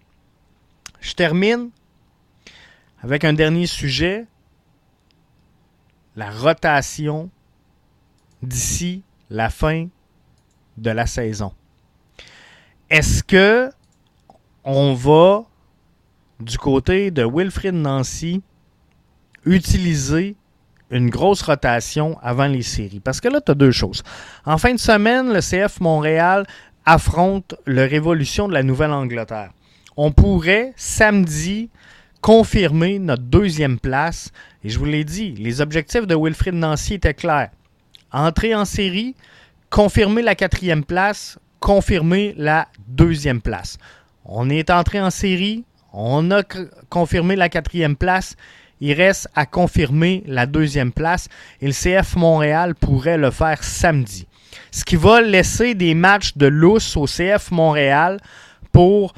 [1.00, 1.70] Je termine
[3.02, 4.26] avec un dernier sujet,
[6.16, 7.30] la rotation
[8.42, 9.88] d'ici la fin
[10.78, 11.52] de la saison.
[12.88, 13.70] Est-ce que
[14.64, 15.44] on va
[16.40, 18.42] du côté de Wilfrid Nancy
[19.44, 20.36] utiliser
[20.90, 23.00] une grosse rotation avant les séries?
[23.00, 24.02] Parce que là, tu as deux choses.
[24.44, 26.46] En fin de semaine, le CF Montréal
[26.86, 29.50] affronte le Révolution de la Nouvelle-Angleterre.
[29.96, 31.68] On pourrait samedi
[32.20, 34.30] confirmer notre deuxième place.
[34.62, 37.50] Et je vous l'ai dit, les objectifs de Wilfrid Nancy étaient clairs.
[38.12, 39.16] Entrer en série,
[39.68, 43.78] confirmer la quatrième place, confirmer la deuxième place.
[44.24, 46.42] On est entré en série, on a
[46.88, 48.36] confirmé la quatrième place.
[48.80, 51.28] Il reste à confirmer la deuxième place
[51.60, 54.26] et le CF Montréal pourrait le faire samedi
[54.76, 58.20] ce qui va laisser des matchs de lousse au CF Montréal
[58.72, 59.14] pour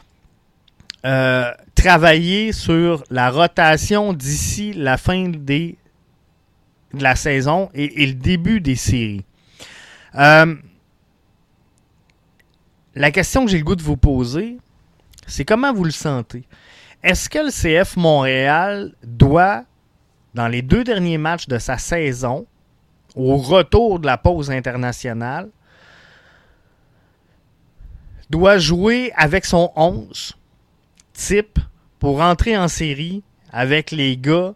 [1.04, 5.74] euh, travailler sur la rotation d'ici la fin de
[6.92, 9.24] la saison et, le début des séries.
[10.14, 10.54] Euh,
[12.94, 14.58] la question que j'ai le goût de vous poser,
[15.26, 16.44] c'est comment vous le sentez?
[17.02, 19.64] Est-ce que le CF Montréal doit,
[20.34, 22.46] dans les deux derniers matchs de sa saison,
[23.18, 25.50] au retour de la pause internationale,
[28.30, 30.36] doit jouer avec son 11
[31.12, 31.58] type
[31.98, 34.54] pour entrer en série avec les gars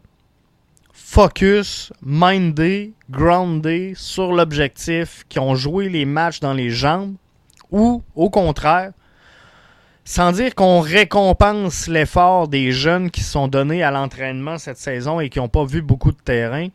[0.92, 7.16] focus, minded, grounded sur l'objectif, qui ont joué les matchs dans les jambes,
[7.70, 8.92] ou au contraire,
[10.04, 15.28] sans dire qu'on récompense l'effort des jeunes qui sont donnés à l'entraînement cette saison et
[15.28, 16.68] qui n'ont pas vu beaucoup de terrain,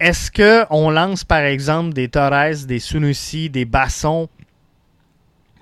[0.00, 4.28] est-ce qu'on lance par exemple des Torres, des Sunusi, des Bassons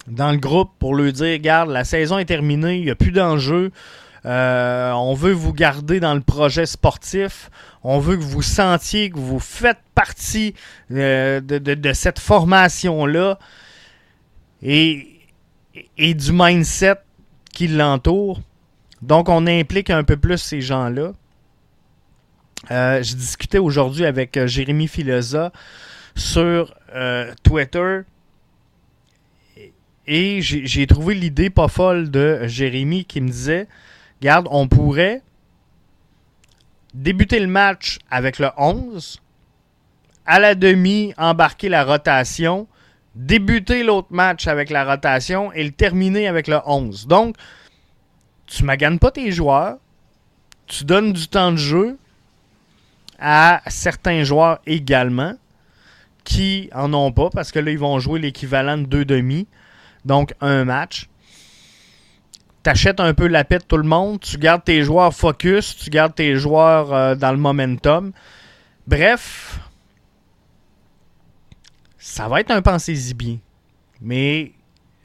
[0.06, 3.12] dans le groupe pour lui dire Regarde, la saison est terminée, il n'y a plus
[3.12, 3.72] d'enjeu.
[4.26, 7.50] Euh, on veut vous garder dans le projet sportif.
[7.82, 10.54] On veut que vous sentiez que vous faites partie
[10.92, 13.38] euh, de, cette formation-là
[14.62, 15.20] et
[15.98, 16.96] du mindset
[17.52, 18.40] qui l'entoure.
[19.02, 21.12] Donc, on implique un peu plus ces gens-là.
[22.70, 25.52] Euh, j'ai discuté aujourd'hui avec euh, Jérémy Filosa
[26.14, 28.00] sur euh, Twitter
[30.06, 33.68] et j'ai trouvé l'idée pas folle de Jérémy qui me disait
[34.20, 35.22] Regarde, on pourrait
[36.94, 39.20] débuter le match avec le 11,
[40.26, 42.66] à la demi, embarquer la rotation,
[43.14, 47.06] débuter l'autre match avec la rotation et le terminer avec le 11.
[47.06, 47.36] Donc,
[48.46, 49.76] tu maganes pas tes joueurs,
[50.66, 51.98] tu donnes du temps de jeu,
[53.18, 55.34] à certains joueurs également
[56.24, 59.46] qui en ont pas parce que là, ils vont jouer l'équivalent de deux demi,
[60.04, 61.08] donc un match.
[62.62, 65.76] Tu achètes un peu la paix de tout le monde, tu gardes tes joueurs focus,
[65.76, 68.12] tu gardes tes joueurs euh, dans le momentum.
[68.86, 69.60] Bref,
[71.98, 73.38] ça va être un pensez-y bien.
[74.00, 74.52] Mais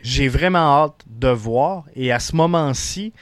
[0.02, 1.86] j'ai vraiment hâte de voir.
[1.96, 3.14] Et à ce moment-ci,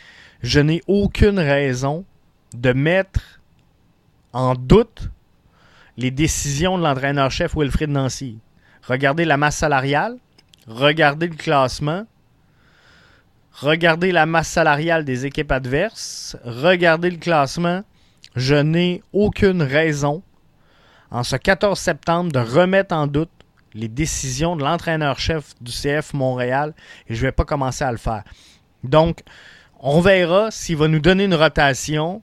[0.42, 2.06] je n'ai aucune raison
[2.54, 3.31] de mettre
[4.34, 5.10] en doute
[5.98, 8.40] les décisions de l'entraîneur-chef Wilfried Nancy.
[8.84, 10.18] Regardez la masse salariale,
[10.68, 12.06] regardez le classement,
[13.54, 17.84] regardez la masse salariale des équipes adverses, regardez le classement.
[18.36, 20.24] Je n'ai aucune raison
[21.12, 23.30] en ce 14 septembre de remettre en doute
[23.74, 26.74] les décisions de l'entraîneur-chef du CF Montréal
[27.08, 28.24] et je ne vais pas commencer à le faire.
[28.84, 29.20] Donc,
[29.80, 32.22] on verra s'il va nous donner une rotation,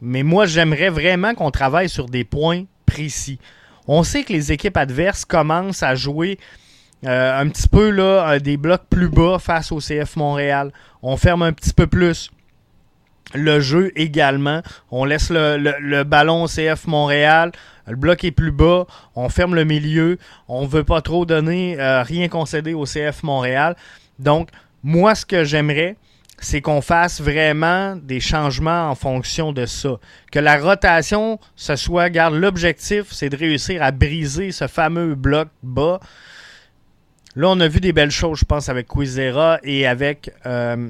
[0.00, 3.38] mais moi, j'aimerais vraiment qu'on travaille sur des points précis.
[3.86, 6.38] On sait que les équipes adverses commencent à jouer
[7.06, 10.72] euh, un petit peu là, des blocs plus bas face au CF Montréal.
[11.02, 12.30] On ferme un petit peu plus
[13.34, 14.62] le jeu également.
[14.90, 17.52] On laisse le, ballon au CF Montréal.
[17.86, 18.86] Le bloc est plus bas.
[19.14, 20.18] On ferme le milieu.
[20.48, 23.76] On ne veut pas trop donner, euh, rien concéder au CF Montréal.
[24.18, 24.48] Donc,
[24.82, 25.96] moi, ce que j'aimerais,
[26.38, 29.98] c'est qu'on fasse vraiment des changements en fonction de ça.
[30.30, 35.48] Que la rotation, ce soit, garde l'objectif, c'est de réussir à briser ce fameux bloc
[35.62, 36.00] bas.
[37.36, 40.88] Là, on a vu des belles choses, je pense, avec Quizera et avec euh,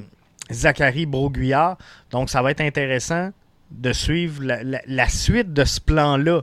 [0.51, 1.77] Zachary Broguillard.
[2.11, 3.31] Donc, ça va être intéressant
[3.71, 6.41] de suivre la, suite de ce plan-là.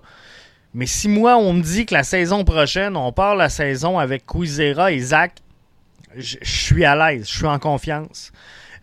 [0.75, 4.27] Mais si moi, on me dit que la saison prochaine, on part la saison avec
[4.27, 5.35] Quizera et Zach,
[6.17, 8.33] je suis à l'aise, je suis en confiance.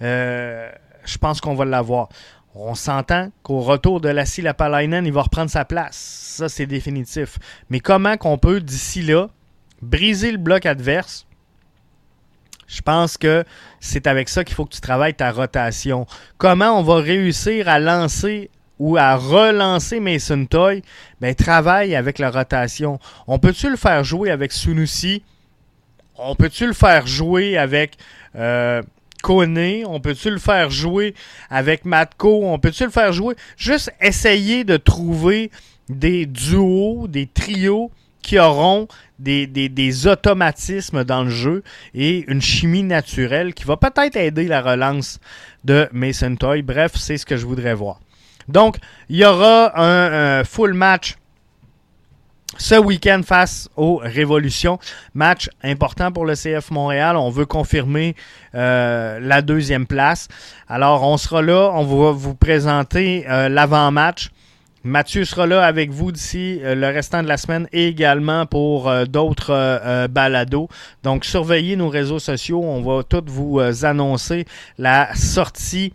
[0.02, 0.72] Euh,
[1.06, 2.10] je pense qu'on va l'avoir.
[2.56, 5.96] On s'entend qu'au retour de Lassie Lapalainen, il va reprendre sa place.
[5.96, 7.38] Ça, c'est définitif.
[7.70, 9.28] Mais comment qu'on peut, d'ici là,
[9.82, 11.26] briser le bloc adverse,
[12.68, 13.44] je pense que
[13.80, 16.06] c'est avec ça qu'il faut que tu travailles ta rotation.
[16.38, 20.84] Comment on va réussir à lancer ou à relancer Mason Toy?
[21.20, 23.00] Ben, travaille avec la rotation.
[23.28, 25.24] On peut-tu le faire jouer avec Sunusi?
[26.16, 27.98] On peut-tu le faire jouer avec
[28.36, 28.84] euh,
[29.22, 29.86] Kone?
[29.86, 31.14] On peut-tu le faire jouer
[31.50, 32.42] avec Matko?
[32.44, 33.36] On peut-tu le faire jouer?
[33.58, 35.52] Juste essayer de trouver
[35.90, 37.92] des duos, des trios
[38.22, 41.64] qui auront des, automatismes dans le jeu
[41.94, 45.20] et une chimie naturelle qui va peut-être aider la relance
[45.64, 46.62] de Mason Toy.
[46.62, 48.00] Bref, c'est ce que je voudrais voir.
[48.48, 48.78] Donc,
[49.10, 51.18] il y aura un, full match
[52.60, 54.78] ce week-end face aux Révolutions.
[55.16, 57.18] Match important pour le CF Montréal.
[57.18, 58.16] On veut confirmer
[58.54, 60.28] euh, la deuxième place.
[60.68, 61.72] Alors, on sera là.
[61.74, 64.30] On va vous présenter euh, l'avant-match
[64.86, 68.88] Mathieu sera là avec vous d'ici euh, le restant de la semaine et également pour
[68.88, 70.70] euh, d'autres euh, balados.
[71.04, 72.64] Donc, surveillez nos réseaux sociaux.
[72.64, 74.46] On va tous vous annoncer
[74.78, 75.92] la sortie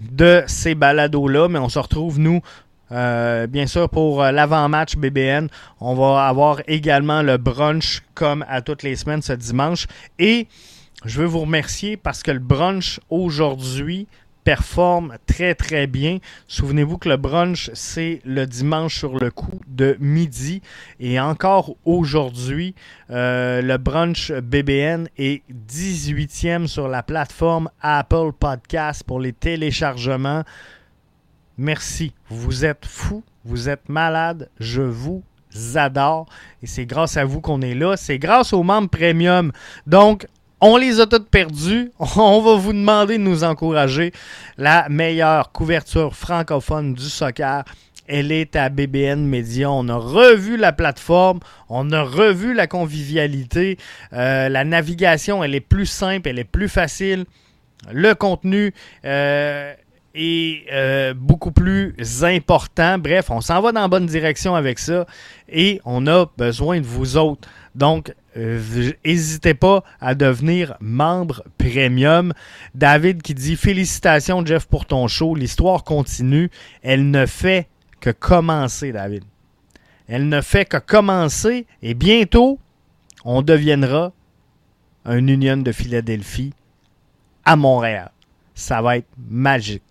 [0.00, 1.48] de ces balados-là.
[1.48, 2.42] Mais on se retrouve, nous,
[2.90, 5.48] bien sûr, pour l'avant-match BBN.
[5.80, 9.86] On va avoir également le brunch comme à toutes les semaines ce dimanche.
[10.18, 10.48] Et
[11.04, 14.06] je veux vous remercier parce que le brunch aujourd'hui
[14.46, 16.18] performe très très bien.
[16.46, 20.62] Souvenez-vous que le brunch, c'est le dimanche sur le coup de midi.
[21.00, 22.76] Et encore aujourd'hui,
[23.10, 30.44] euh, le brunch BBN est 18e sur la plateforme Apple Podcast pour les téléchargements.
[31.58, 32.12] Merci.
[32.28, 34.50] Vous êtes fous, vous êtes malades.
[34.60, 35.22] Je vous
[35.74, 36.26] adore.
[36.62, 37.96] Et c'est grâce à vous qu'on est là.
[37.96, 39.52] C'est grâce aux membres premium.
[39.86, 40.26] Donc,
[40.60, 41.90] on les a toutes perdues.
[42.16, 44.12] On va vous demander de nous encourager.
[44.56, 47.64] La meilleure couverture francophone du soccer,
[48.08, 49.70] elle est à BBN Media.
[49.70, 53.78] On a revu la plateforme, on a revu la convivialité.
[54.12, 57.26] Euh, la navigation, elle est plus simple, elle est plus facile.
[57.92, 58.72] Le contenu
[59.04, 59.74] euh,
[60.16, 61.94] est euh, beaucoup plus
[62.24, 62.98] important.
[62.98, 65.06] Bref, on s'en va dans la bonne direction avec ça
[65.48, 67.48] et on a besoin de vous autres.
[67.74, 72.32] Donc, n'hésitez pas à devenir membre premium.
[72.74, 75.34] David qui dit Félicitations, Jeff, pour ton show.
[75.34, 76.50] L'histoire continue.
[76.82, 77.68] Elle ne fait
[78.00, 79.24] que commencer, David.
[80.08, 82.58] Elle ne fait que commencer et bientôt,
[83.24, 84.12] on deviendra
[85.04, 86.52] un Union de Philadelphie
[87.44, 88.10] à Montréal.
[88.54, 89.82] Ça va être magique.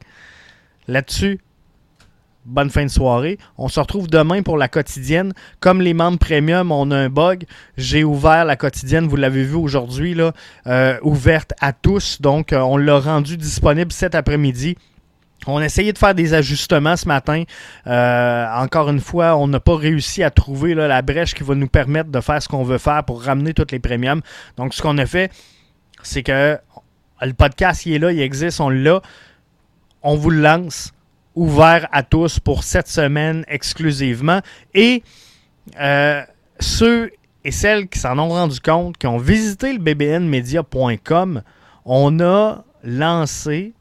[0.88, 1.40] Là-dessus,
[2.46, 3.38] bonne fin de soirée.
[3.58, 5.34] On se retrouve demain pour la quotidienne.
[5.60, 7.46] Comme les membres premium, on a un bug.
[7.78, 10.16] J'ai ouvert la quotidienne, vous l'avez vu aujourd'hui,
[10.68, 12.22] euh, ouverte à tous.
[12.22, 14.78] Donc, euh, on l'a rendu disponible cet après-midi.
[15.48, 17.44] On a essayé de faire des ajustements ce matin.
[17.86, 21.68] Euh, encore une fois, on n'a pas réussi à trouver la brèche qui va nous
[21.68, 24.22] permettre de faire ce qu'on veut faire pour ramener tous les premiums.
[24.58, 25.32] Donc, ce qu'on a fait,
[26.02, 26.58] c'est que
[27.22, 29.02] le podcast, il est là, il existe, on l'a.
[30.08, 30.94] On vous le lance
[31.34, 34.42] ouvert à tous pour cette semaine exclusivement.
[34.76, 35.02] Et
[35.80, 36.22] euh,
[36.60, 37.10] ceux
[37.44, 41.42] et celles qui s'en ont rendu compte, qui ont visité le bbnmedia.com,
[41.86, 43.74] on a lancé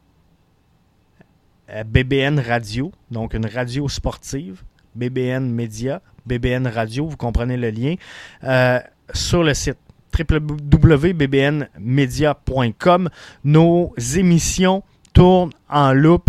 [1.69, 4.63] euh, BBN Radio, donc une radio sportive,
[4.95, 7.97] BBN Media, BBN Radio, vous comprenez le lien,
[8.45, 8.81] euh,
[9.13, 9.77] sur le site
[10.19, 13.11] www.bbnmedia.com.
[13.45, 14.83] Nos émissions
[15.15, 16.29] tournent en loupe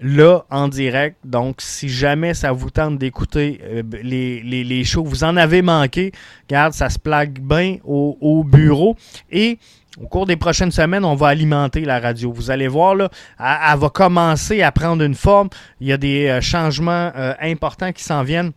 [0.00, 1.16] là en direct.
[1.24, 6.12] Donc, si jamais ça vous tente d'écouter euh, les, les, shows, vous en avez manqué,
[6.48, 8.96] regarde, ça se plaque bien au, bureau.
[9.30, 9.58] Et
[10.00, 12.32] au cours des prochaines semaines, on va alimenter la radio.
[12.32, 15.48] Vous allez voir, là, elle, va commencer à prendre une forme.
[15.80, 18.52] Il y a des euh, changements euh, importants qui s'en viennent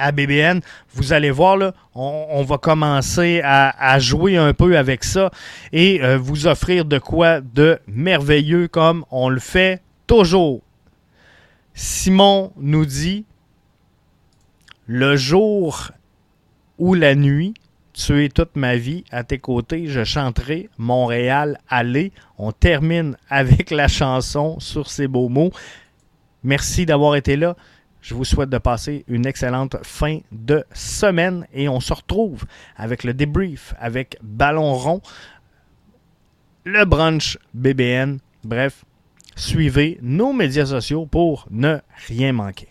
[0.00, 0.60] à BBN.
[0.94, 5.30] Vous allez voir, là, on, va commencer à, jouer un peu avec ça
[5.72, 10.62] et vous offrir de quoi de merveilleux comme on le fait toujours.
[11.74, 13.24] Simon nous dit
[14.86, 15.92] Le jour
[16.78, 17.54] ou la nuit,
[17.92, 19.04] tu es toute ma vie.
[19.10, 22.12] À tes côtés, je chanterai Montréal, allez.
[22.38, 25.52] On termine avec la chanson sur ces beaux mots.
[26.42, 27.56] Merci d'avoir été là.
[28.02, 32.44] Je vous souhaite de passer une excellente fin de semaine et on se retrouve
[32.76, 35.02] avec le débrief, avec Ballon rond,
[36.64, 38.18] le brunch BBN.
[38.42, 38.84] Bref,
[39.36, 41.78] suivez nos médias sociaux pour ne
[42.08, 42.68] rien manquer.